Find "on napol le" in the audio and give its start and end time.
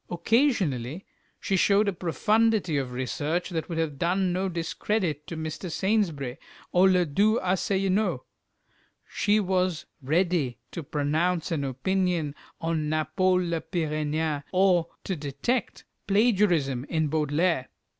12.59-13.61